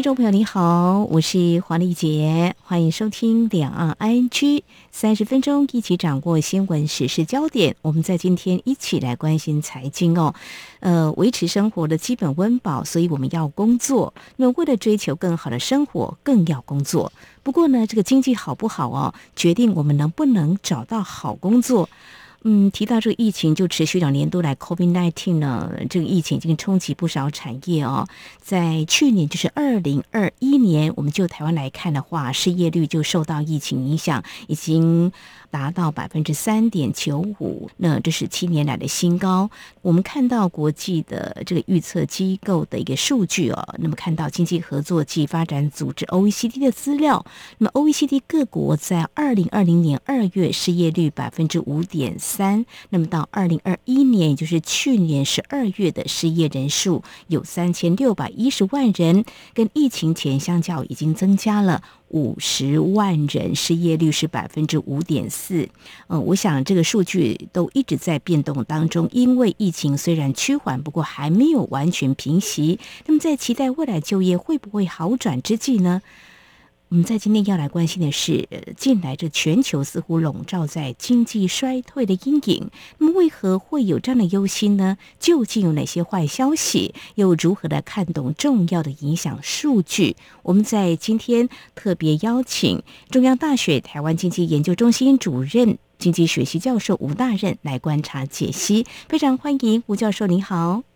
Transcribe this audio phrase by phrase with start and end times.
[0.00, 7.76] 听众朋友，你好，我是黄丽杰，欢迎收听两岸 ING 三十分钟，一起掌握新闻时事焦点。
[7.82, 10.34] 我们在今天一起来关心财经哦，
[10.78, 14.14] 呃，维持生活的基本温饱，所以我们要工作。
[14.36, 17.12] 那，为了追求更好的生活，更要工作。
[17.42, 21.90] 不过呢，这个经济好不好哦，决定我们能不能找到好工作。
[22.42, 28.06] 嗯，提到这个疫情，就持续两年多来，COVID nineteen 呢，这个疫情已经冲击不少产业哦。
[28.40, 35.12] 在去年，就是二零二一年，我们就台湾来看的话，失业率就受到疫情影响，已经。
[35.50, 39.50] 达到百分之三点九五，那这是七年来的新高。
[39.82, 47.24] 我们看到国际的这个预测机构的一个数据哦，那么看到经济合作暨发展组织 OECD 的资料，
[47.58, 61.82] 那么 OECD 各国在二零二零年二月失业率百分之五点三，那么到二零二一年，也就是去年十二月的失业人数有三千六百一十万人，跟疫情前相较已经增加了。
[62.10, 65.68] 五十万人失业率是百分之五点四，
[66.08, 72.78] 嗯，我想这个数据都一直在变动当中，因为疫情虽然趋缓，不过还没有完全平息。
[73.06, 76.02] 那么在期待未来就业会不会好转之际呢？
[76.90, 82.68] 我们在今天要来关心的是，近来这全球似乎笼罩在经济衰退的阴影。
[82.98, 84.98] 那么，为何会有这样的忧心呢？
[85.20, 86.92] 究竟有哪些坏消息？
[87.14, 90.16] 又如何来看懂重要的影响数据？
[90.42, 98.84] 我们在今天特别邀请中央大学台湾经济研究中心主任、经济学系教授吴大任来观察解析。
[99.08, 100.89] 非常欢迎吴教授，您好。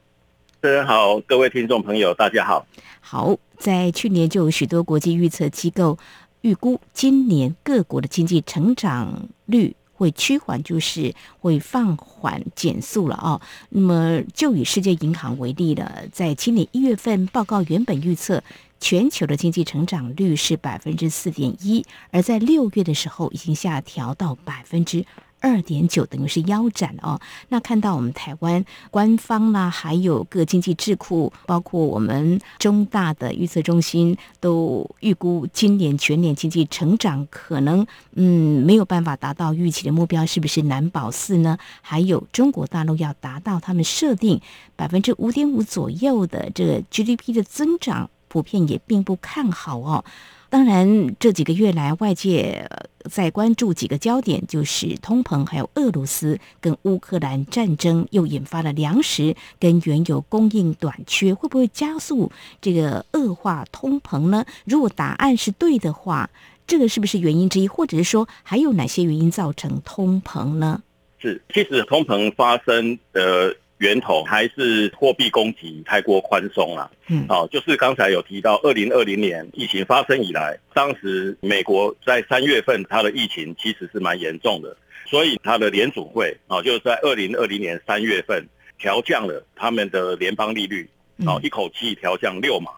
[0.64, 2.66] 大家好，各位听众朋友，大家好。
[2.98, 3.36] 好。
[3.58, 5.98] 在去年就有许多国际预测机构
[6.40, 13.38] 预估，今年各国的经济成长率会趋缓，就是会放缓减速了哦。
[13.68, 18.42] 那么就以世界银行为例了，在今年一月份报告原本预测
[18.80, 25.04] 全球的经济成长率是百分之四点一，而在六月的时候已经下调到百分之。
[25.44, 27.20] 二点九等于是腰斩哦。
[27.50, 41.58] 那看到我们台湾官方啦，还有各经济智库，包括我们中大的预测中心，都预估今年全年经济成长可能嗯没有办法达到预期的目标，是不是难保四呢？
[41.82, 44.40] 还有中国大陆要达到他们设定
[44.74, 50.04] 百分之五点五左右的这个 GDP 的增长，普遍也并不看好哦。
[50.50, 52.68] 当然，这几个月来，外界
[53.08, 64.44] 在关注几个焦点，就是通膨，还有俄罗斯跟乌克兰战争，又引发了粮食跟原油供应短缺，会不会加速这个恶化通膨呢？
[64.64, 66.28] 如果答案是对的话，
[66.66, 70.82] 这个是不是原因之一，或者是说还有哪些原因造成通膨呢？
[71.20, 73.56] 是，其实通膨发生的。
[73.78, 84.76] 源头还是货币供给太过宽松了，嗯，好，就是刚才有提到，二零二零年疫情发生以来，当时美国在三月份它的疫情其实是蛮严重的，
[85.06, 88.46] 所以它的联储会啊，就是在二零二零年三月份
[88.78, 90.88] 调降了他们的联邦利率，
[91.26, 92.70] 啊，一口气调降六码。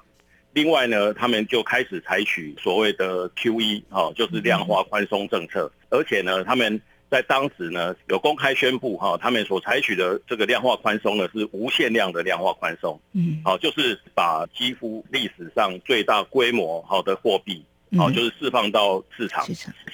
[0.54, 6.80] 另外呢，他们就开始采取所谓的 QE，啊，就是量化宽松政策，而且呢，他们。
[7.08, 13.00] 在当时呢，有公开宣布哈，他们所采取的这个量化宽松呢，是无限量的量化宽松。
[13.12, 17.64] 嗯，好，就是把几乎历史上最大规模好的货币，
[17.96, 19.46] 好，就是释放到市场，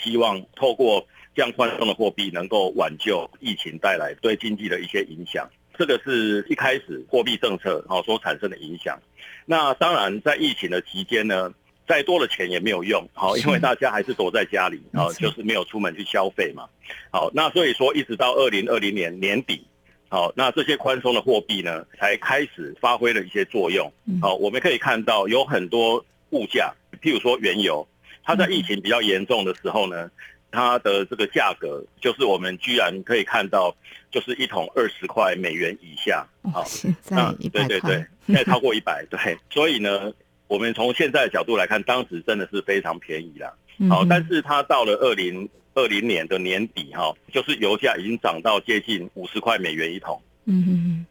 [0.02, 5.46] 希望透过这样宽松的货币，能够挽救疫情带来对经济的一些影响。
[5.78, 8.98] 这个是一开始货币政策好所产生的影响。
[9.44, 11.52] 那当然，在疫情的期间呢。
[11.86, 16.66] 再多的钱也没有用，好，因为大家还是躲在家里，啊，就是没有出门去消费嘛，
[17.10, 19.66] 好，那所以说一直到二零二零年年底，
[20.08, 23.92] 好，那这些宽松的货币呢，才开始发挥了一些作用，
[24.22, 27.86] 好，我们可以看到有很多物价，譬如说原油，
[28.22, 30.08] 它在疫情比较严重的时候呢，
[30.52, 33.76] 它的这个价格就是我们居然可以看到，
[34.10, 36.64] 就是一桶二十块美元以下，好，
[37.10, 40.12] 那对对对，现在超过一百，对，所以呢。
[40.52, 43.50] 我们从现在的角度来看，当时真的是非常便宜啦。
[43.88, 50.20] 好，但是它到了二零二零年的年底，哈，就是油价已经涨到接近五十块美元一桶。
[50.44, 51.06] 嗯嗯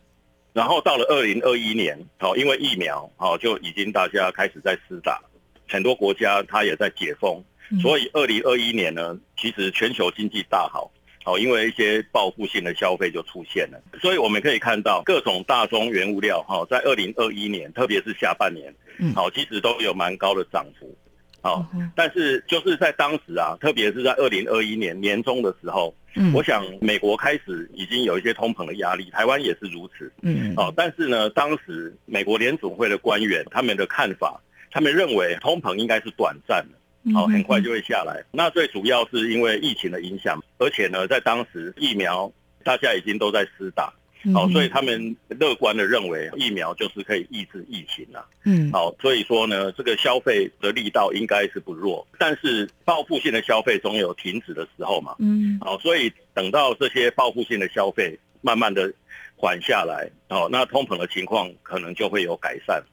[0.53, 5.19] 然后到了二零二一年，好，因为疫苗，好，就已经大家开始在施打，
[5.67, 7.43] 很多国家它也在解封，
[7.81, 10.91] 所以二零二一年呢，其实全球经济大好。
[11.23, 18.73] 好，因为一些报复性的消费就出现了，所以我们可以看到各种大宗原物料哈，在二零二一年，特别是下半年，
[19.15, 20.95] 好，其实都有蛮高的涨幅。
[21.43, 21.65] 好，
[21.95, 34.39] 但是就是在当时啊，特别是在二零二一年年中的时候，嗯，我想美国开始已经有一些通膨的压力，台湾也是如此，嗯，哦，但是呢，当时美国联总会的官员他们的看法，
[34.69, 38.23] 他们认为通膨应该是短暂的，好，很快就会下来。
[38.31, 42.31] 那最主要是因为疫情的影响，而且呢，在当时疫苗
[42.63, 43.91] 大家已经都在施打。
[44.33, 48.23] 好，所以他们乐观的认为疫苗就是可以抑制疫情了。
[48.43, 55.15] 嗯，好，所以说呢，这个消费的力道应该是不弱，但是报复性的消费总有停止的时候嘛。
[55.17, 58.93] 嗯，好，所以等到这些报复性的消费慢慢的
[59.35, 62.83] 缓下来，哦，那通膨的情况可能就会有改善。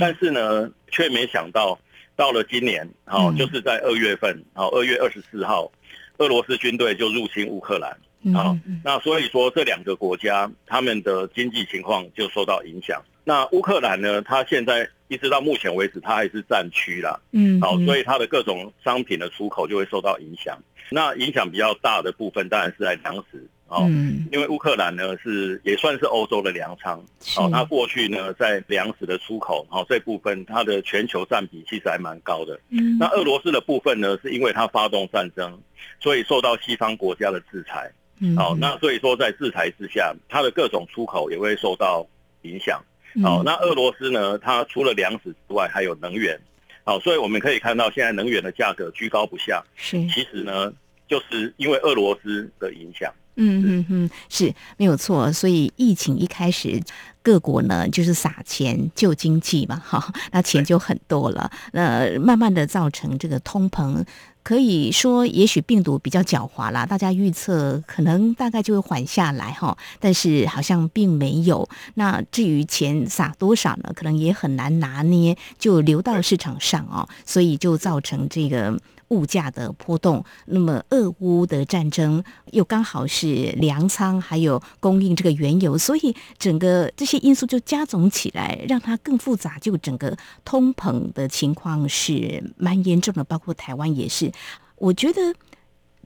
[0.00, 1.78] 但是呢，却没想到
[2.16, 5.70] 到了今年，好，就是在二月份，好，二月二十四号，
[6.16, 7.94] 俄罗斯军队就入侵乌克兰。
[8.34, 13.02] 好，那所以说这两个国家他们的经济情况就受到影响。
[13.24, 17.20] 那乌克兰呢，它现在一直到目前为止，它还是战区啦。
[17.32, 20.58] 嗯，好，所以它的各种商品的出口就会受到影响。
[20.90, 23.46] 那影响比较大的部分当然是在粮食。
[23.66, 23.86] 哦，
[24.32, 26.98] 因为乌克兰呢是也算是欧洲的粮仓。
[27.36, 32.58] 哦，它过去呢在粮食的出口，好这部分它的全球占比其实还蛮高的。
[32.70, 35.60] 嗯，那俄罗斯的部分呢，是因为它发动战争，
[36.00, 37.92] 所以受到西方国家的制裁。
[38.36, 42.06] 好，那所以说在制裁之下，它的各种出口也会受到
[42.42, 42.82] 影响。
[43.22, 46.38] 好，那俄罗斯呢，它除了粮食之外，还有能源。
[46.84, 49.62] 好，所以我们可以看到现在能源的价格居高不下。
[49.76, 50.72] 是，其实呢，
[51.06, 53.12] 就是因为俄罗斯的影响。
[53.40, 55.32] 嗯嗯嗯，是没有错。
[55.32, 56.82] 所以疫情一开始，
[57.22, 61.50] 各国呢就是撒钱救经济嘛，哈，那钱就很多了。
[61.72, 64.04] 那慢慢的造成这个通膨。
[64.48, 71.68] 可以说，也许病毒比较狡猾啦，大家预测可能大概就会缓下来哈，但是好像并没有。
[71.96, 73.92] 那至于钱撒多少呢？
[73.94, 78.74] 可能也很难拿捏，就流到市场上哦，所以就造成这个。
[79.08, 82.22] 物价的波动，那么俄乌的战争
[82.52, 89.58] 又刚好是粮仓还有供应这个原油，所以整个这些因素就加总起来，让它更复杂。
[89.58, 94.30] 就整个通膨的情况是蛮严重的，包括台湾也是。
[94.76, 95.34] 我觉得，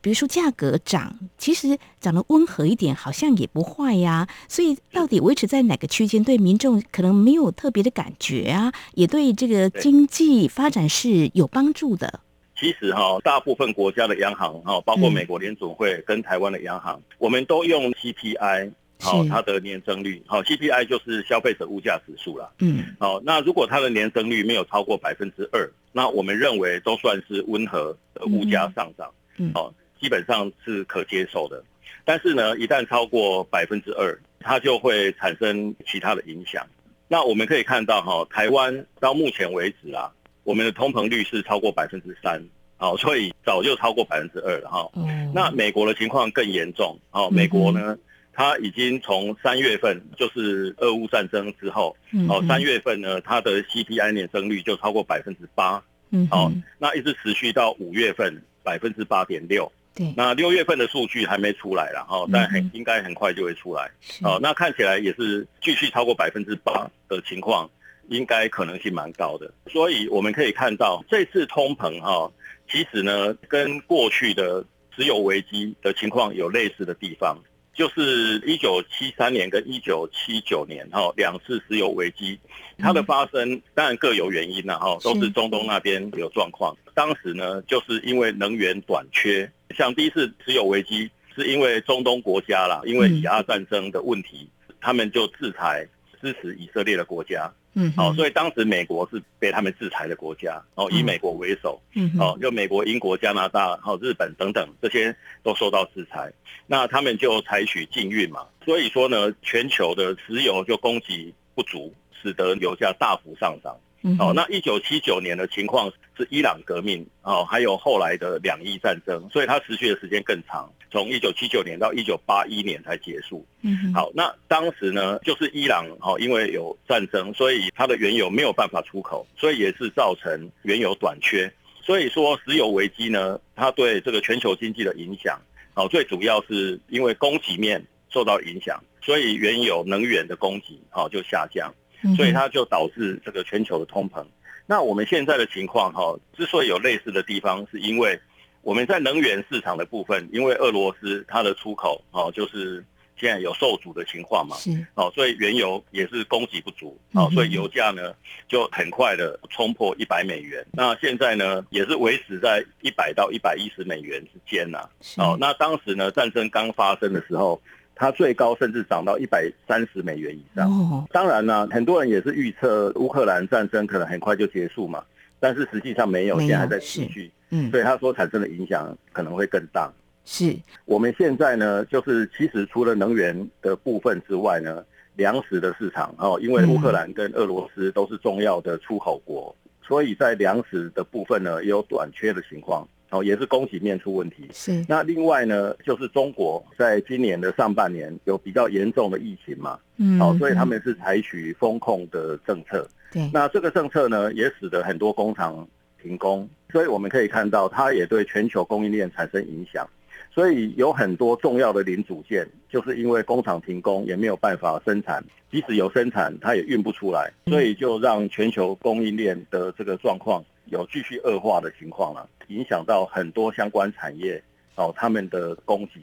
[0.00, 4.26] 比如说价格涨，其实涨得温和一点，好像也不坏呀。
[4.48, 12.20] 所以到底维持在哪个区间，对民众可能没有特别的感觉啊，也对这个经济发展是有帮助的。
[12.62, 18.70] 其实哈，大部分国家的央行哈，包括美国联储会跟台湾的央行，我们都用 CPI，
[19.00, 22.52] 好，它的年增率，好，CPI 就是消费者物价指数了。
[22.60, 31.64] 嗯，好，那如果它的年增率没有超过百分之二，那我们认为都算是温和的物价上涨，嗯好，基本上是可接受的。
[32.04, 36.64] 但是呢，一旦超过百分之二，它就会产生其他的影响。
[37.08, 40.12] 那我们可以看到哈，台湾到目前为止啊。
[40.44, 42.42] 我们的通膨率是超过百分之三，
[42.76, 44.90] 好，所以早就超过百分之二了哈。
[45.32, 47.96] 那美国的情况更严重，好，美国呢，
[48.32, 51.96] 它已经从三月份就是俄乌战争之后，
[52.26, 55.82] 好，三月份呢，它的 CPI 年增率就超过百分之八，
[56.28, 63.88] 好，那一直持续到五月份百分之八点六，对，那六月份的数据还没出来了哈，但很应该很快就会出来，
[64.20, 67.70] 好，那看起来也是继续超过百分之八的情况。
[68.12, 72.30] 应该可能性蛮高的，所以我们可以看到这次通膨哈，
[72.70, 77.38] 其实呢跟过去的石油危机的情况有类似的地方，
[77.74, 82.38] 就是一九七三年跟一九七九年哈两次石油危机，
[82.78, 86.76] 它的发生当然各有原因了哈，都是中东那边有状况。
[86.94, 94.46] 当时呢就是因为能源短缺，像第一次石油危机是因为中东国家啦，因为以阿战争的问题，
[94.80, 95.88] 他们就制裁
[96.20, 97.50] 支持以色列的国家。
[97.74, 106.32] 嗯，好，所以当时美国是被他们制裁的国家，哦，以美国为首，嗯，哦，就美国、英国、加拿大、好日本等等这些都受到制裁，
[106.66, 113.76] 那他们就采取禁运嘛，所以说呢，全球的石油就供给不足，使得油价大幅上涨。
[114.18, 123.44] 哦，那一九七九年的情况是伊朗革命，哦，还有后来的两伊战争，所以它持续的时间更长，从一九七九年到一九八一年才结束。
[123.62, 131.52] 嗯，好，那当时呢，就是伊朗，哦，因为有战争，所以它的原油没有办法出口，所以也是造成原油短缺。
[131.82, 135.40] 所以说，石油危机呢，它对这个全球经济的影响，
[135.74, 141.74] 哦，最主要是因为供给面受到影响，所以原油能源的供给，哦，就下降。
[142.16, 144.26] 所以它就导致这个全球的通膨。
[144.72, 148.18] 那我们现在的情况哈，之所以有类似的地方，是因为
[148.62, 152.82] 我们在能源市场的部分，因为俄罗斯它的出口哦，就是
[153.14, 158.14] 现在有受阻的情况嘛，是哦，所以原油也是供给不足，哦，所以油价呢
[158.48, 160.64] 就很快的冲破一百美元。
[160.72, 164.88] 那现在呢也是维持在一百到一百一十美元之间呐。
[165.18, 167.60] 哦，那当时呢战争刚发生的时候，
[168.02, 170.68] 它最高甚至涨到一百三十美元以上。
[170.68, 175.04] 哦，当然呢，很多人也是预测乌克兰战争可能很快就结束嘛，
[175.38, 177.30] 但是实际上没有，现在还在持续。
[177.50, 179.88] 嗯，所以它所产生的影响可能会更大。
[180.24, 180.52] 是
[180.84, 194.48] 我们现在呢，就是其实除了能源的部分之外呢，粮食的市场哦，因为乌克兰跟俄罗斯都是重要的出口国，所以在粮食的部分呢，也有短缺的情况哦，也是供给面出问题。
[194.52, 202.88] 是那另外呢，就是中国在今年的上半年有比较严重的疫情嘛，嗯，哦，所以他们是采取风控的政策。
[203.12, 205.68] 对，那这个政策呢，也使得很多工厂
[206.02, 206.48] 停工。
[206.72, 209.86] 所以我们可以看到，它也对全球供应链产生影响。
[210.34, 215.22] 所以有很多重要的零组件，就是因为工厂停工，也没有办法生产。
[215.50, 224.42] 即使有生产，它也运不出来，所以就让全球供应链的这个状况有继续恶化的情况了，影响到很多相关产业
[224.76, 226.00] 哦，他们的供给。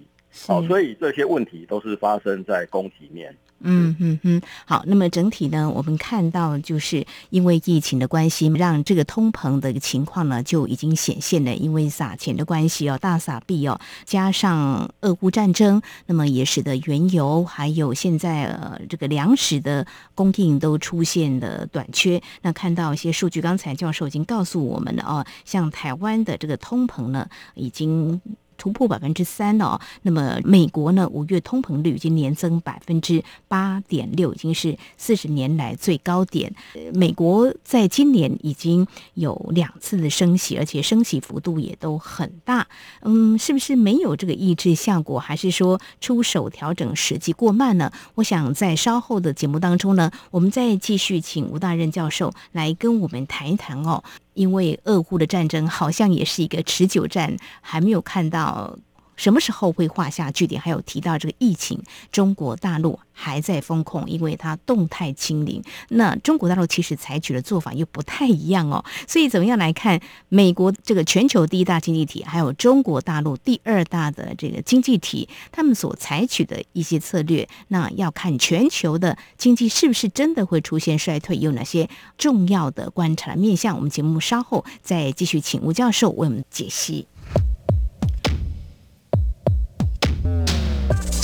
[0.48, 3.36] 哦，所以这些问题都是发生在供给面。
[3.61, 11.53] 嗯嗯嗯，好，那么整体呢，我们看到就是因为疫情的关系，让这个通膨的情况呢就已经显现了。
[11.53, 19.85] 因为撒钱的关系哦，大撒币哦，加上俄乌战争，那么也使得原油还有现在呃这个粮食的
[20.15, 22.21] 供应都出现了短缺。
[22.41, 28.21] 那看到一些数据，刚才教授已经告诉我们了哦，像台湾的这个通膨呢，已经。
[28.59, 31.09] 突破百分之三哦，那么美国呢？
[31.09, 36.53] 五月通膨率已经年增百分之八点六，已经是四十年来最高点。
[36.93, 42.67] 美国在今年已经有两次的升息，而且升息幅度也都很大。
[43.01, 47.91] 嗯，是不是没有这个抑制效果，还是说出手调整时机过慢呢？
[48.15, 54.03] 我想在稍后的节目当中呢，我们再继续请吴大任教授来跟我们谈一谈哦。
[54.33, 58.77] 因为俄乌的战争好像也是一个持久战，还没有看到。
[59.19, 60.61] 什么时候会画下句点？
[60.61, 65.61] 还有提到这个疫情，中国大陆还在封控，因为它动态清零。
[65.89, 68.83] 那中国大陆其实采取的做法又不太一样哦。
[69.05, 69.99] 所以怎么样来看
[70.29, 83.75] 美国这个全球第一大经济体，还有中国大陆第二大的这个经济体，他们所采取的一些策略，那要看全球的经济是不是真的会出现衰退，有哪些重要的观察面向？
[83.75, 87.05] 我们节目稍后再继续请吴教授为我们解析。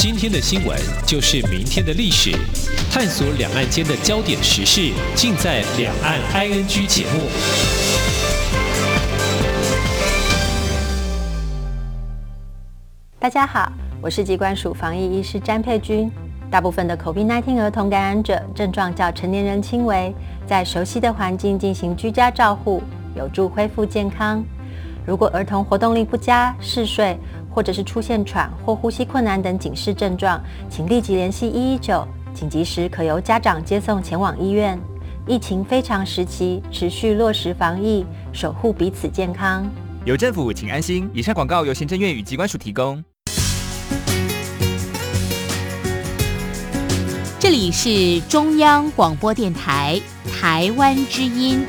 [0.07, 2.29] 今天的新闻就是明天的历史，
[2.91, 7.21] 探索两岸间的焦点时事，尽在《两岸 ING》节目。
[13.17, 16.12] 大家好，我是机关署防疫医师詹佩君。
[16.51, 20.13] 大部分的 COVID-19 儿童感染者症状较成年人轻微，
[20.45, 22.83] 在熟悉的环境进行居家照护，
[23.15, 24.45] 有助恢复健康。
[25.03, 27.15] 如果儿童活动力不佳、嗜睡，
[27.55, 34.77] 或者是出现喘或呼吸困难等警示症状，请立即联系一一九，紧急时可由家长接送前往医院。
[35.25, 39.65] 疫情非常时期，持续落实防疫，守护彼此健康。
[40.03, 41.09] 有政府，请安心。
[41.13, 43.01] 以上广告由行政院与机关署提供。
[47.39, 49.97] 这里是中央广播电台
[50.29, 51.65] 台湾之音。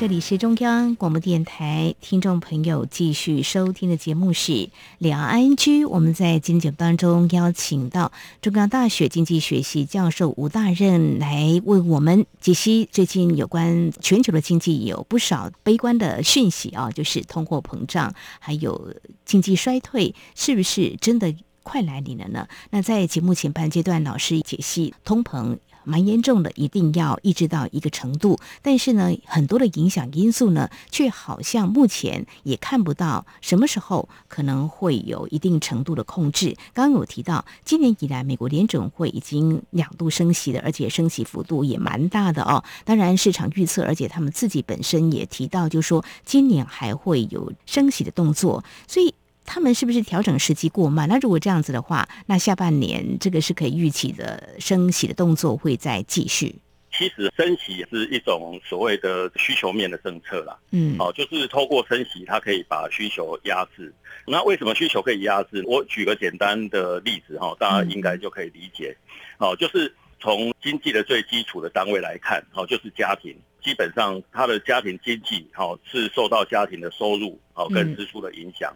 [0.00, 5.84] 这里是中央广播电台，听众朋友继续收听的节目是两岸居。
[5.84, 18.94] 我们在今天节目当中邀请到中央大学经济学系教授吴大任来为我们解析最近有关全球的经济有不少悲观的讯息啊，就是通货膨胀，还有
[19.26, 22.48] 经济衰退，是不是真的快来临了呢？
[22.70, 25.58] 那在节目前半阶段，老师解析通膨。
[25.84, 28.38] 蛮严重的，一定要抑制到一个程度。
[28.62, 36.56] 但是呢，很多的影响因素呢，却好像目前也看不到什么时候可能会有一定程度的控制。
[36.72, 42.62] 刚刚有提到，今年以来美国联准会已经两度升息了，而且升息幅度也蛮大的哦。
[42.84, 49.14] 当然，市场预测，而且他们自己本身也提到，就是说今年还会有升息的动作，所以。
[49.52, 51.08] 他们是不是调整时机过慢？
[51.08, 56.54] 那如果这样子的话，那下半年这个是可以预期的升息的动作会再继续。
[56.96, 63.92] 其实升息是一种所谓的需求面的政策啦，嗯，好，就是透过升息，它可以把需求压制。
[64.24, 65.64] 那为什么需求可以压制？
[65.66, 68.96] 我举个简单的例子哈，大家应该就可以理解。
[69.36, 78.72] 好，就是从经济的最基础的单位来看，好，就是家庭，基本上他的家庭经济，好是受到家庭的收入，好跟支出的影响。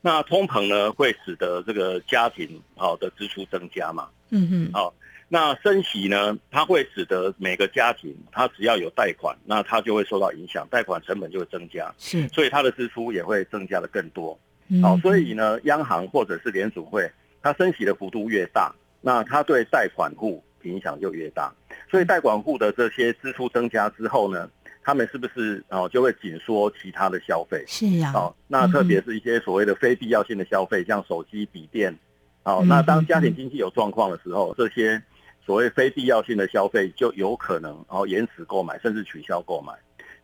[0.00, 4.08] 那通膨呢，会使得这个家庭好的支出增加嘛？
[4.30, 4.94] 嗯哼，好。
[5.26, 14.38] 那升息呢，它会使得每个家庭，它只要有贷款，那它就会受到影响，贷款成本就会增加，是，所以它的支出也会增加的更多。
[14.82, 17.10] 好，所以呢，央行或者是联储会，
[17.42, 21.52] 它升息的幅度越大，那它对贷款户影响就越大。
[21.90, 24.48] 所以贷款户的这些支出增加之后呢，
[24.84, 27.64] 他们是不是哦就会紧缩其他的消费？
[27.66, 28.12] 是啊。
[28.12, 31.96] 好，那特别是一些所谓的非必要性的消费，像手机、笔电。
[32.42, 35.02] 好，那当家庭经济有状况的时候，这些
[35.44, 39.72] 所谓非必要性的消费就有可能哦延迟购买，甚至取消购买。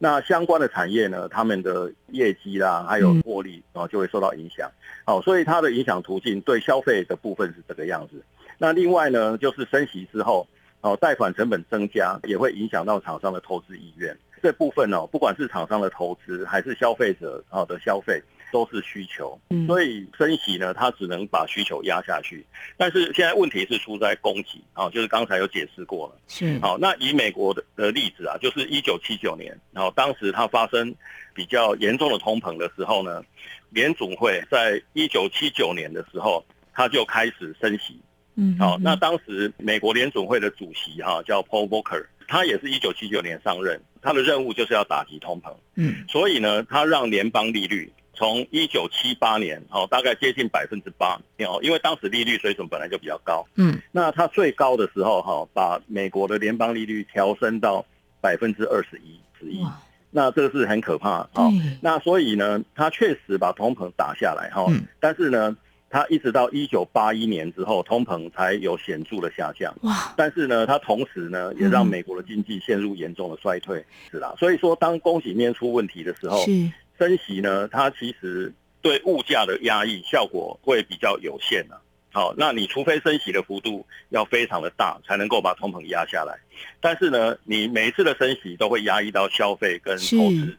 [0.03, 4.71] 那相关的产业呢，他们的业绩啦，还有获利啊，就会受到影响。
[5.05, 8.23] 好，所以它的影响途径对消费的部分是这个样子。
[8.57, 10.47] 那另外呢，就是升息之后，
[10.81, 14.17] 哦，贷款成本增加，也会影响到厂商的投资意愿。
[14.43, 18.23] 这部分哦，不管是厂商的投资，还是消费者啊的消费。
[18.53, 22.45] 都是需求，所以升息呢，它只能把需求压下去。
[22.77, 26.19] 但是现在问题是出在供给啊，就是刚才有解释过了。
[26.27, 30.93] 是好，那以美国的的例子啊，就是一九七九年，然后当时它发生
[31.33, 33.23] 比较严重的通膨的时候呢，
[33.69, 36.45] 联总会在一九七九年的时候，
[36.75, 38.01] 它就开始升息。
[38.41, 45.53] 嗯，好，那当时美国联总会的主席哈叫 Paul Volcker，他也是一九七九年上任，他的任务就是要打击通膨。
[45.77, 47.93] 嗯，所以呢，他让联邦利率。
[48.13, 57.83] 从一九七八年，哦，大概接近百分之八，哦，因为当时利率水准本来就比较高，嗯，那它最高的时候，哈，把美国的联邦利率调升到
[58.21, 59.65] 百分之二十一之一，
[60.11, 64.67] 那这个是很可怕，哦，那所以呢，它确实把通膨打下来，哈，
[64.99, 65.57] 但是呢，
[65.91, 76.71] 它一直到一九八一年之后，通膨才有显著的下降，哇，但是呢，它同时呢，也让美国的经济陷入严重的衰退，是啦，所以说当供给面出问题的时候，是。
[76.97, 81.81] 升息呢，它其实对物价的压抑效果会比较有限啊。
[82.13, 86.39] 好，那你除非升息的幅度要非常的大，才能够把通膨压下来。
[86.81, 90.57] 但是呢，你每一次的升息都会压抑到消费跟投资。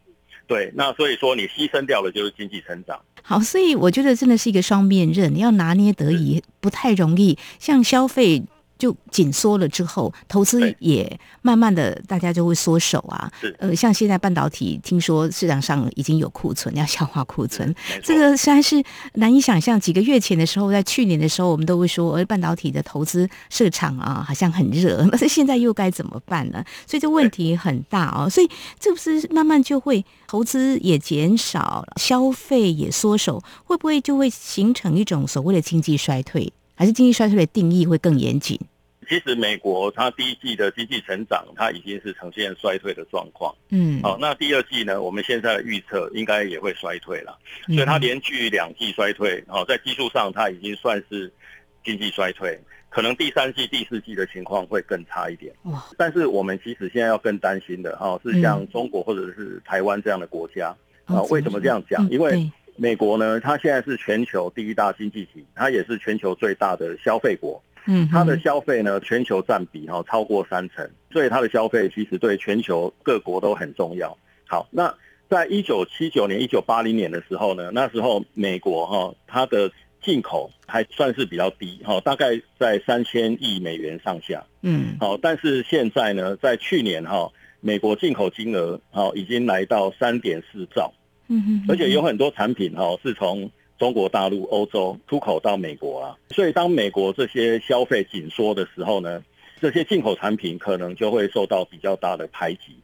[0.47, 2.99] 对，那所以说你牺牲掉的就是经济成长。
[3.23, 7.37] 好，所以我觉得真的是一个双面刃，你要拿捏得宜，不太容易。
[7.59, 8.43] 像消费。
[8.81, 13.31] 就紧缩了之后，投资也慢慢的，大家就会缩手啊。
[13.59, 19.79] 呃，像现在半导体，听说市场上已经有库存，要消化库存，这个实在是难以想象。
[19.79, 25.05] 几个月前的时候，在去年的时候，我们都会说，而半导体的投资市场啊，好像很热。
[25.13, 26.65] 但是现在又该怎么办呢？
[26.87, 28.27] 所以这问题很大哦。
[28.27, 36.51] 所以这不是慢慢就会投资也减少，消费也缩手，会不会就会形成一种所谓的经济衰退？
[36.73, 38.59] 还是经济衰退的定义会更严谨？
[39.11, 43.53] 其实美国它第一季的经济成长，它已经是呈现衰退的状况。
[43.67, 45.01] 嗯，好，那第二季呢？
[45.01, 51.29] 我们现在的预测应该也会衰退了，所以它连续两季衰退，哦，在技术上它已经算是
[51.83, 55.53] 经济衰退，可能第三季、第四季的情况会更差一点。
[55.63, 55.83] 哇！
[55.97, 61.21] 但是我们其实现在要更担心的，哈，是像中国或者是台湾这样的国家啊？
[61.23, 62.09] 为什么这样讲？
[62.09, 67.61] 因为美国呢，它现在是全球第一大经济体，它也是全球最大的消费国。
[67.85, 74.17] 嗯，它的消费呢，全球占比哈超过三成，所以它的消费其实对全球各国都很重要。
[74.47, 74.93] 好，那
[75.29, 84.43] 在一九七九年、一九八零年的时候呢，那时候美国哈它的进口还算是比较低哈，大概在三千亿美元上下。
[84.61, 90.93] 嗯，好，但是现在呢，在去年哈，美国进口金额哦已经来到三点四兆。
[91.27, 93.49] 嗯哼，而且有很多产品哈是从
[93.81, 99.23] 中国大陆、欧洲出口到美国啊，所以当美国这些消费紧缩的时候呢，
[99.59, 102.77] 这些进口产品可能就会受到比较大的排挤。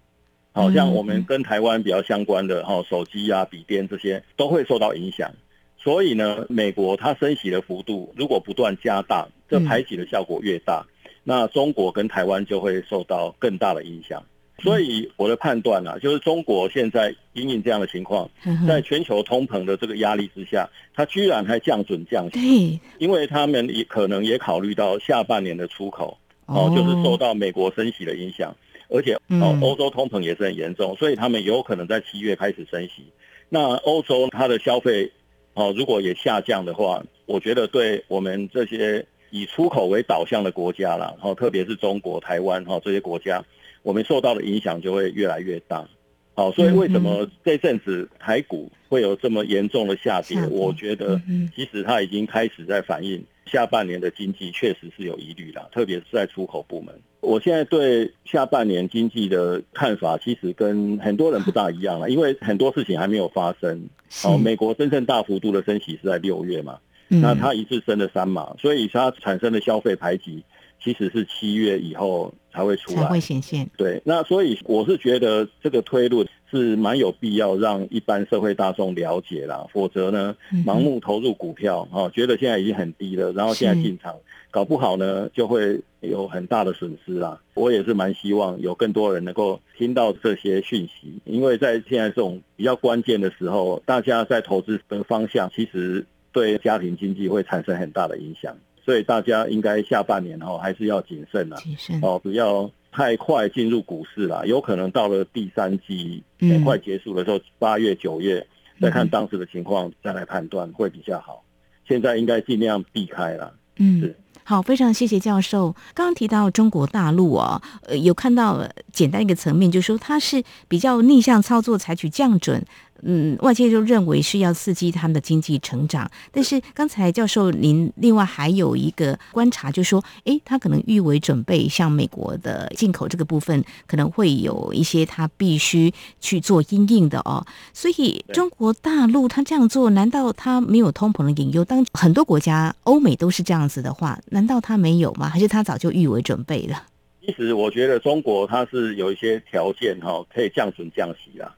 [0.53, 5.31] 好像我们跟台湾比较相关的哈，手机啊、笔电这些都会受到影响。
[5.77, 10.83] 所以呢，美国它升息的幅度如果不断加大，这排挤的效果越大，
[11.23, 14.23] 那中国跟台湾就会受到更大的影响。
[14.59, 18.27] 所以我的判断呢，就是中国现在因应这样的情况，
[18.67, 26.17] 在全球通膨的这个压力之下，它居然还降准降息，因为他们也可能也考虑到下半年的出口
[26.47, 28.55] 哦，就是受到美国升息的影响，
[28.89, 33.05] 而且哦欧洲通膨也是很严重，所以他们有可能在七月开始升息。
[33.49, 35.11] 那欧洲它的消费
[35.53, 43.43] 哦如果也下降的话，我觉得对我们这些以出口为导向的国家啦，然后特别是中国、台湾哈这些国家。
[43.83, 45.87] 我们受到的影响就会越来越大，
[46.33, 50.37] 好，所以为什么这阵子台股会有这么严重的下跌？
[50.49, 51.19] 我觉得
[51.55, 56.93] 其实它已经开始在反映下半年的经济确实是有疑虑了，特别是在出口部门。
[57.21, 63.89] 我现在对下半年经济的看法，其实跟很多人不大一样了，因为很多事情还没有发生。
[64.21, 70.43] 好，美国真正大幅度的升息是在六月嘛，那它一次升了三码，所以它产生的消费排挤。
[70.87, 73.69] 其实是七月以后才会出来，才会显现。
[73.75, 80.33] 对，那所以我是觉得这个推论是蛮有必要让一般社会大众了解啦，否则呢，
[80.65, 84.15] 盲目投入股票哦，觉得现在已经很低了，然后现在进场，
[84.49, 87.37] 搞不好呢就会有很大的损失啦。
[87.53, 98.55] 我也是蛮希望有更多人能够听到这些讯息，因为在现在这种比较关键的时候，大家在投资的方向其实对家庭经济会产生很大的影响。
[98.87, 104.43] 所以大家应该下半年哦还是要谨慎谨慎哦，不要太快进入股市啦。
[104.45, 108.47] 有可能到了第三季很快结束的时候，八月九月
[108.79, 111.43] 再看当时的情况再来判断会比较好。
[111.85, 113.53] 现在应该尽量避开了。
[113.75, 115.73] 嗯，是好，非常谢谢教授。
[115.93, 122.65] 刚刚提到中国大陆啊，呃，有看到简单一个层面，就是说它是比较逆向操作，采取降准。
[123.03, 137.45] 嗯，外界就认为是要刺激他们的经济成长，但是刚才教授您另外还有一个观察，就说，哎，他可能预为准备，像美国的进口这个部分，可能会有一些他必须去做因应的哦。
[137.73, 141.63] 所以中国大陆他这样做，难道他没有通膨的隐忧？
[141.63, 145.29] 当很多国家欧美都是这样子的话，难道他没有吗？
[145.29, 146.83] 还是他早就预为准备了？
[147.25, 151.53] 其实我觉得中国它是有一些条件哈，可以降准降息啦。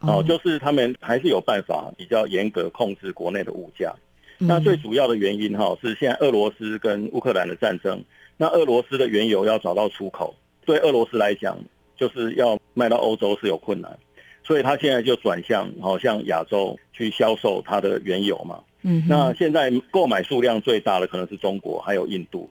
[0.00, 3.94] 哦，就是他们还是有办法比较严格控制国内的物价。
[4.38, 8.04] 那最主要的原因哈是现在俄罗斯跟乌克兰的战争。
[8.36, 10.34] 那俄罗斯的原油要找到出口，
[10.66, 11.56] 对俄罗斯来讲，
[11.96, 13.96] 就是要卖到欧洲是有困难，
[14.42, 18.58] 所以他现在就转向好像亚洲去销售它的原油嘛。
[18.82, 22.50] 嗯，那现在购买数量最大的可能是中国，还有印度。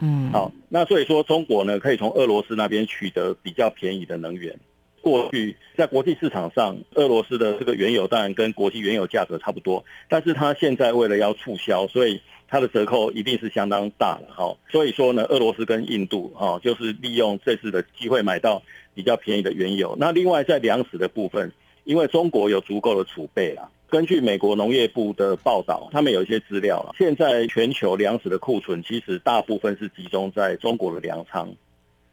[0.00, 4.56] 嗯，好，那所以说中国呢可以从俄罗斯那边取得比较便宜的能源。
[5.04, 14.56] 过去在国际市场上，俄罗斯的这个原油当然跟国际原油价格差不多，但是它现在为了要促销，所以它的折扣一定是相当大的哈。
[14.72, 18.62] 所以说呢，俄罗斯跟印度哈，就是利用这次的机会买到
[18.94, 19.94] 比较便宜的原油。
[20.00, 21.52] 那另外在粮食的部分，
[21.84, 31.54] 因为中国有足够的储备啦，根据美国农业部的报道，他们有一些资料了，现在全球粮食的库存其实大部分是集中在中国的粮仓，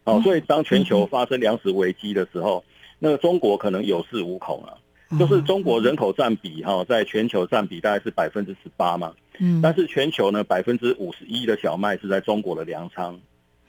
[0.03, 2.61] 哦，所以当全球发生粮食危机的时候。
[3.03, 4.77] 那个中国可能有恃无恐啊，
[5.17, 13.19] 就是中国人口占比哈，在全球占比大概是百分之十八嘛，嗯，但是全球呢百分之五十一的小麦是在中国的粮仓，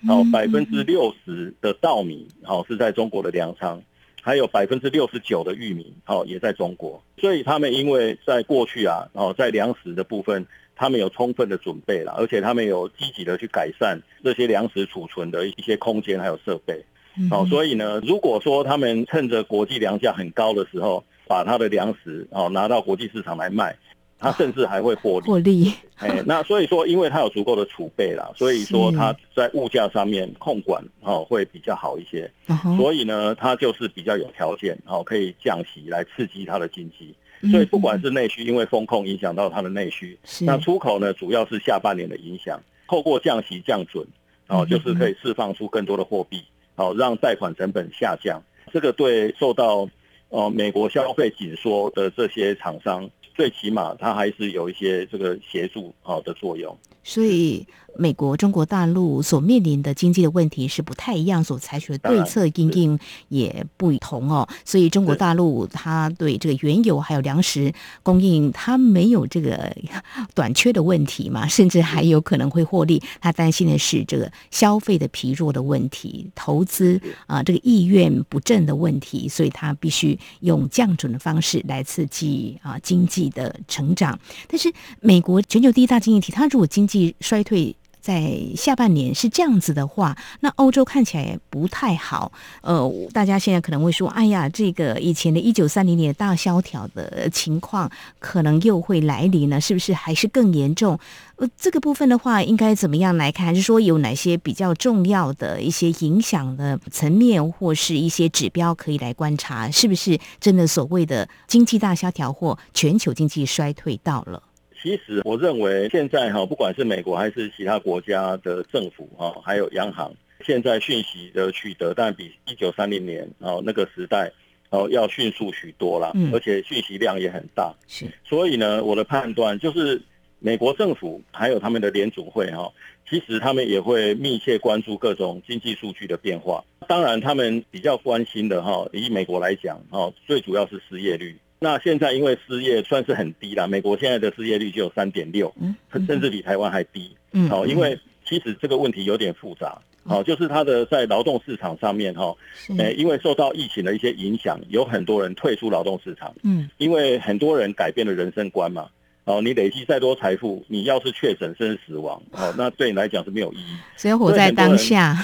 [0.07, 3.83] 好，百分之六十的稻米好是在中国的粮仓，
[4.21, 16.85] 还有百分之六十九的玉米好也在中国，所以他们因为在过去啊，哦，在粮食的部分，他们有充分的准备了，而且他们有积极的去改善这些粮食储存的一些空间还有设备。
[17.31, 23.77] 哦，所以呢，如果说他们趁着国际粮价很高的时候，把他的粮食哦拿到国际市场来卖，
[24.19, 25.27] 他甚至还会获利。
[25.27, 25.73] 获利。
[25.97, 32.31] 哎，那所以说，因为他有足够的储备啦， 所以说他在物价上面控管哦会比较好一些。
[32.77, 37.15] 所以呢，他就是比较有条件哦可以降息来刺激他的经济。
[37.51, 44.07] 所以不管是内需，因为风控影响到它的内需，那出口呢主要是下半年的影响，透过降息降准
[44.47, 46.45] 哦，就是可以释放出更多的货币。
[46.83, 48.43] 好，让贷款成本下降，
[48.73, 49.89] 这个对受到
[50.31, 56.77] 呃美国消费紧缩的这些厂商，最起码它还是有一些这个协助好的作用。
[57.05, 57.67] 所以。
[57.95, 64.49] 美国、中国大陆所面临的经济的问题是不太一样，所采取的对策应应也不同哦。
[64.65, 67.71] 所以中国大陆它对这个原油还有粮食
[68.03, 69.77] 供应，它没有这个
[70.35, 73.03] 短缺的问题嘛，甚至还有可能会获利。
[73.21, 84.19] 他担心的是这个消费的疲弱的问题，投资啊这个意愿不振的问题，所以他必须用降准的方式来刺激啊经济的成长。
[84.49, 92.33] 但是美国全球第一大经济体，它如果经济衰退，在下半年是这样子的话，那欧洲看起来不太好。
[92.63, 99.95] 呃，大家现在可能会说：“哎呀，这个以前的一九三零年大萧条的情况可能又会来临了，是不是？
[99.95, 100.99] 还是更严重？”
[101.37, 103.47] 呃，这个部分的话，应该怎么样来看？
[103.47, 114.43] 还是说有哪些比较重要的一些影响的层面，或是一些指标可以来观察，是不是真的所谓的经济大萧条或全球经济衰退到了？
[114.83, 120.13] 其实我认为现在哈，不管是美国还是其他国家的政府哈，还有央行，
[120.45, 124.33] 现在讯息的取得，但比一九三零年哦那个时代
[124.71, 127.73] 哦要迅速许多了，而且讯息量也很大。
[127.87, 130.03] 是，所以呢，我的判断就是
[130.41, 132.73] 美国政府还有他们的联储会哈，
[133.09, 136.65] 其实他们也会密切关注各种经济数据的变化。
[136.89, 141.39] 当然，他们比较关心的哈，以美国来讲哈，最主要是失业率。
[141.63, 145.55] 那现在因为失业算是很低了，美国现在的失业率只有三点六，
[145.93, 147.17] 甚至比台湾还低。
[147.33, 147.97] 嗯，好，因为
[148.27, 149.81] 其实这个问题有点复杂。
[150.05, 152.35] 好，就是它的在劳动市场上面哈，
[152.77, 156.35] 诶，因为受到疫情的一些影响，有很多人退出劳动市场。
[156.43, 158.89] 嗯，因为很多人改变了人生观嘛。
[159.25, 163.77] 哦，你累积再多财富，你要是确诊甚至死亡，哦，那对你来讲是没有意义。
[163.97, 165.15] 所以活在当下。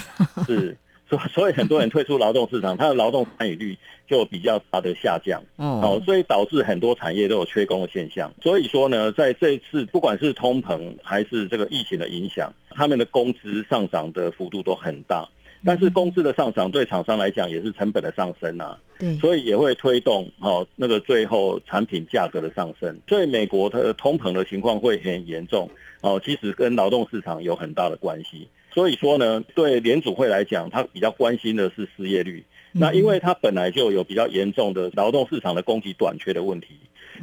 [0.46, 0.76] 是，
[1.08, 5.42] 所所以很多人退出劳动市场，他的劳动参与率就比较大的下降。
[5.56, 8.32] 哦，所以导致很多产业都有缺工的现象。
[8.42, 15.26] 所以说呢，在这次不管是通膨还是这个疫情的影响，他们的工资上涨的幅度都很大。
[15.64, 22.96] 但是工资的上涨对厂商来讲也是成本的上升啊，对，所以也会推动哦那个最后产品价格的上升。
[23.08, 25.68] 所以美国的通膨的情况会很严重
[26.00, 28.46] 哦，其实跟劳动市场有很大的关系。
[28.78, 32.44] 所以说呢，对联储会来讲，他比较关心的是失业率。
[32.70, 36.68] 那因为它本来就有比较严重的劳动市场的供给短缺的问题，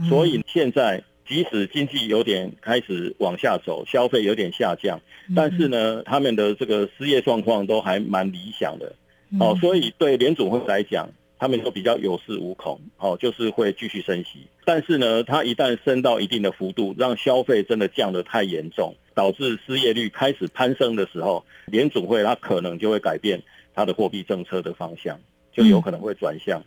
[0.10, 1.02] 所以现在。
[1.28, 5.00] 即使经济有点开始往下走，消费有点下降，
[5.36, 8.94] 但是呢，他们的这个失业状况都还蛮理想的，
[9.40, 14.46] 哦，所以对联总会来讲，他们都比较有恃无恐，哦，就是会继续升息。
[14.66, 23.42] 但是呢，它一旦升到一定的幅度，让消费真的降得太严重，导致失业率开始攀升的时候，联总会它可能就会改变
[23.74, 25.20] 它的货币政策的方向，
[25.52, 26.62] 就有可能会转向。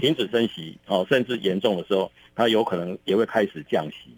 [0.00, 4.10] 停止升息哦，甚至严重的时候，它有可能也会开始降息。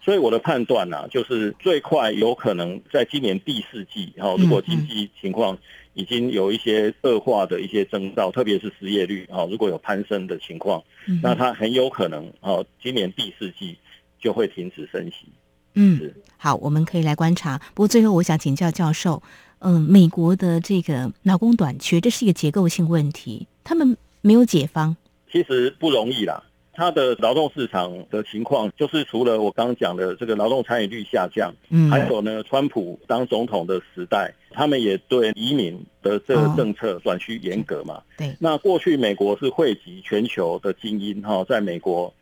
[0.00, 5.58] 所以我的判断呢，就是最快有可能在今年第四季，哦，如果经济情况
[5.92, 10.82] 已经有一些恶化的一些征兆，特别是失业率哦，如果有攀升的情况，
[11.22, 13.76] 那它很有可能哦，今年第四季
[14.18, 15.26] 就会停止升息。
[15.74, 17.58] 嗯，好，我们可以来观察。
[17.74, 19.22] 不过最后我想请教教授，
[19.60, 24.96] 嗯，美国的这个劳工短缺，这是一个结构性问题，他们没有解方。
[25.30, 26.42] 其实不容易啦，
[26.74, 38.02] 它的劳动市场的情况，就是除了我刚刚讲的这个劳动参与率下降，嗯，还有呢，川普当总统的时代，他们也对移民的这个政策转趋严格嘛。
[38.18, 42.12] 对，那过去美国是汇集全球的精英哈，在美国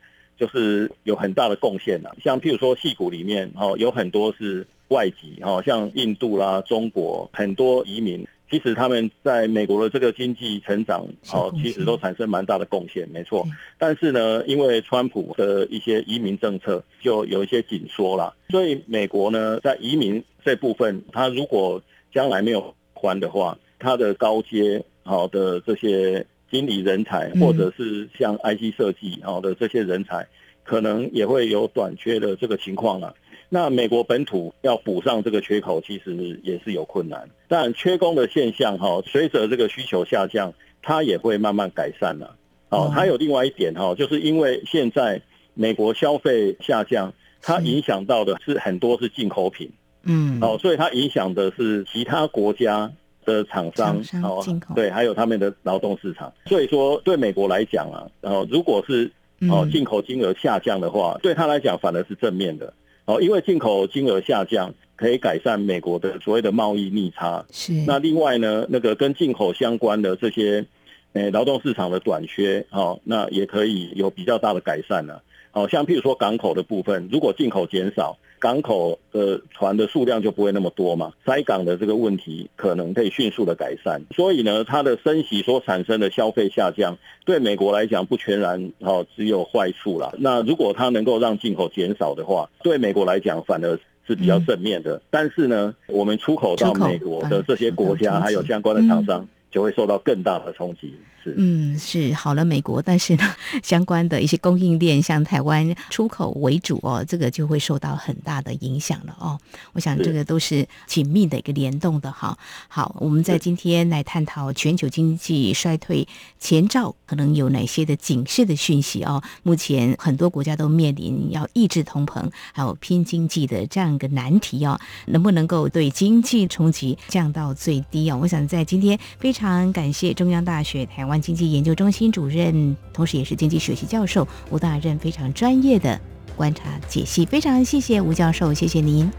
[0.41, 2.11] 就是有很大的贡献呐。
[2.25, 8.27] 像譬如说，戏骨里面哈，有很多是外籍哈，像印度啦、中国很多移民。
[8.51, 13.47] 其实他们在美国的这个经济成长，哦，其实都产生蛮大的贡献，没错。
[13.79, 18.35] 但是呢，因为川普的一些移民政策，就有一些紧缩了。
[18.49, 21.81] 所以美国呢，在移民这部分，它如果
[22.13, 30.27] 将来没有还的话，它的高阶好的这些经理人才，或者是像 IC 设计好的这些人才，
[30.65, 33.15] 可能也会有短缺的这个情况了。
[33.49, 37.29] 那美国本土要补上这个缺口，其实也是有困难。
[37.49, 42.37] 但缺工的现象哈，随着这个需求下降，它也会慢慢改善了。
[42.69, 45.21] 哦，还有另外一点哈，就是因为现在
[45.55, 49.69] 美国消费下降，它影响到的是很多是进口品。
[50.05, 50.39] 嗯。
[50.41, 52.93] 哦，所以它影响的是其他国家
[53.31, 56.33] 的厂商哦，对，还有他们的劳动市场。
[56.47, 59.11] 所以说，对美国来讲啊，然后如果是
[59.49, 62.73] 哦进口金额下降的话，对他来讲反而是正面的。
[63.05, 67.45] 哦，因为进口金额下降，可以改善美国的所谓的贸易逆差。
[67.53, 67.73] 是。
[67.87, 70.67] 那另外呢，那个跟进口相关的这些，
[71.13, 75.23] 诶，劳动市场的短缺，哦，那也可以有比较大的改善了。
[75.53, 78.19] 哦，像譬如说港口的部分，如果进口减少。
[78.41, 84.01] 港口的船的数量就不会那么多嘛，塞港的这个问题可能可以迅速的改善。
[84.17, 90.13] 所以呢，它的升息所产生的消费下降，对美国来讲不全然哦只有坏处啦。
[90.19, 95.01] 那如果它能够让进口减少的话，对美国来讲反而是比较正面的。
[95.11, 99.29] 但是呢，我们出口到美国的这些国家还有相关的厂商。
[99.53, 109.39] 就会受到更大的冲击，是嗯是好了美国，但是呢 相关的一些供应链，像台湾出口为主哦，这个就会受到很大的影响了哦。
[109.73, 112.37] 我想这个都是紧密的一个联动的哈。
[112.69, 116.07] 好，我们在今天来探讨全球经济衰退
[116.39, 119.23] 前兆，可能有哪些的警示的讯息哦。
[119.43, 124.79] 目前很多国家都面临要抑制通膨，还有拼经济的这样一个难题哦。
[125.07, 128.17] 能不能够对经济冲击降到最低啊？
[128.17, 128.99] 我想在今天。
[129.19, 135.99] 非常感谢中央大学台湾经济研究中心主任，同时也是经济学系教授吴大任非常专业的
[136.37, 139.11] 观察解析，非常谢谢吴教授，谢谢您。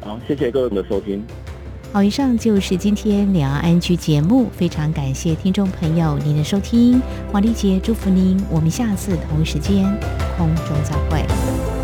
[0.00, 1.22] 好，谢谢各位的收听。
[1.92, 9.84] 好，以上就是今天两岸安居节目，非常感谢听众朋友您的收听，黄丽杰祝福您，我们下次同一时间
[10.36, 11.77] 空中再。